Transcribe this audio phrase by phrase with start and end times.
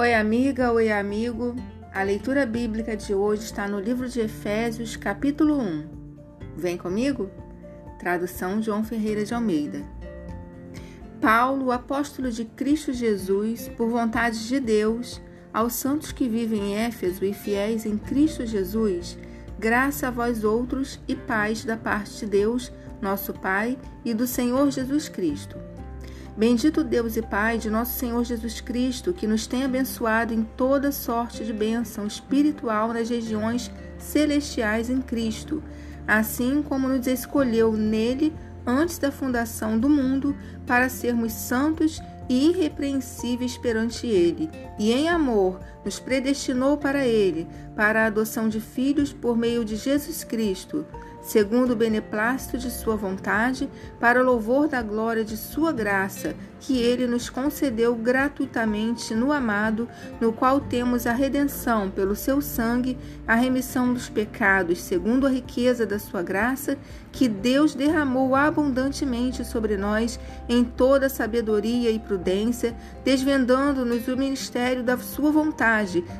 [0.00, 1.54] Oi, amiga, oi, amigo.
[1.92, 5.88] A leitura bíblica de hoje está no livro de Efésios, capítulo 1.
[6.56, 7.30] Vem comigo?
[7.98, 9.84] Tradução João Ferreira de Almeida.
[11.20, 15.20] Paulo, apóstolo de Cristo Jesus, por vontade de Deus,
[15.52, 19.18] aos santos que vivem em Éfeso e fiéis em Cristo Jesus,
[19.58, 22.72] graça a vós outros e paz da parte de Deus,
[23.02, 25.58] nosso Pai, e do Senhor Jesus Cristo.
[26.40, 30.90] Bendito Deus e Pai de nosso Senhor Jesus Cristo, que nos tem abençoado em toda
[30.90, 35.62] sorte de bênção espiritual nas regiões celestiais em Cristo,
[36.08, 38.32] assim como nos escolheu nele
[38.66, 40.34] antes da fundação do mundo
[40.66, 44.48] para sermos santos e irrepreensíveis perante Ele,
[44.78, 49.76] e em amor nos predestinou para Ele, para a adoção de filhos por meio de
[49.76, 50.86] Jesus Cristo
[51.22, 56.78] segundo o beneplácito de Sua vontade, para o louvor da glória de Sua graça, que
[56.78, 59.88] Ele nos concedeu gratuitamente no amado,
[60.20, 65.86] no qual temos a redenção pelo Seu sangue, a remissão dos pecados, segundo a riqueza
[65.86, 66.76] da Sua graça,
[67.12, 74.96] que Deus derramou abundantemente sobre nós em toda sabedoria e prudência, desvendando-nos o ministério da
[74.96, 75.60] Sua vontade,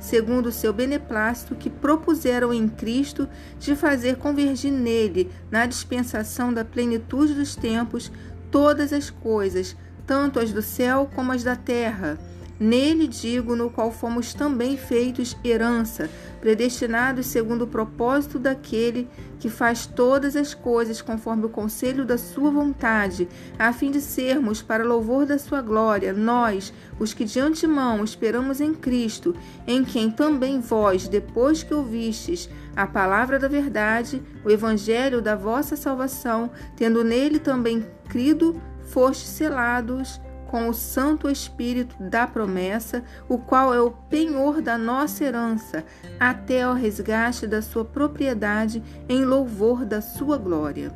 [0.00, 3.28] segundo o Seu beneplácito, que propuseram em Cristo
[3.58, 8.10] de fazer convergir nele, na dispensação da plenitude dos tempos,
[8.50, 12.18] todas as coisas, tanto as do céu como as da terra
[12.58, 16.08] Nele digo, no qual fomos também feitos herança,
[16.40, 19.08] predestinados segundo o propósito daquele
[19.40, 24.62] que faz todas as coisas conforme o conselho da sua vontade, a fim de sermos,
[24.62, 29.34] para louvor da sua glória, nós, os que de antemão esperamos em Cristo,
[29.66, 35.76] em quem também vós, depois que ouvistes a palavra da verdade, o evangelho da vossa
[35.76, 40.20] salvação, tendo nele também crido, fostes selados
[40.54, 45.84] com o Santo Espírito da promessa, o qual é o penhor da nossa herança,
[46.20, 50.92] até ao resgate da sua propriedade em louvor da sua glória.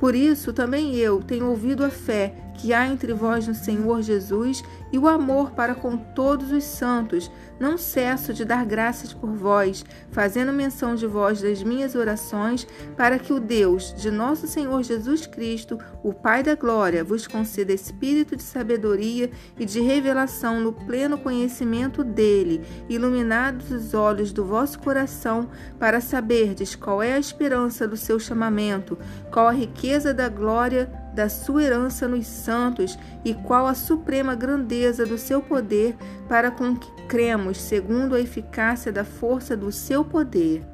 [0.00, 4.62] Por isso também eu tenho ouvido a fé que há entre vós no Senhor Jesus
[4.92, 7.30] e o amor para com todos os santos.
[7.58, 12.66] Não cesso de dar graças por vós, fazendo menção de vós das minhas orações,
[12.96, 17.72] para que o Deus de nosso Senhor Jesus Cristo, o Pai da glória, vos conceda
[17.72, 24.78] espírito de sabedoria e de revelação no pleno conhecimento dele, iluminados os olhos do vosso
[24.78, 25.48] coração,
[25.78, 28.98] para saberdes qual é a esperança do seu chamamento,
[29.30, 35.04] qual a riqueza da glória da sua herança nos santos e qual a suprema grandeza
[35.04, 35.96] do seu poder
[36.28, 40.64] para com que cremos segundo a eficácia da força do seu poder,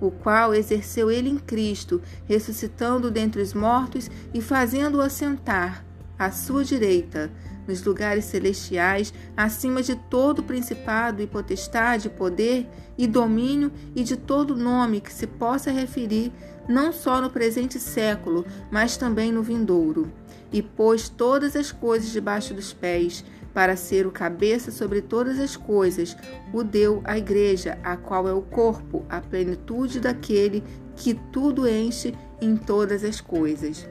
[0.00, 5.84] o qual exerceu ele em Cristo, ressuscitando dentre os mortos e fazendo-o assentar
[6.18, 7.30] à sua direita
[7.66, 14.56] nos lugares celestiais, acima de todo principado e potestade, poder e domínio e de todo
[14.56, 16.32] nome que se possa referir,
[16.68, 20.10] não só no presente século, mas também no vindouro.
[20.52, 25.56] E pôs todas as coisas debaixo dos pés, para ser o cabeça sobre todas as
[25.56, 26.16] coisas,
[26.52, 30.64] o deu à igreja, a qual é o corpo, a plenitude daquele
[30.96, 33.86] que tudo enche em todas as coisas.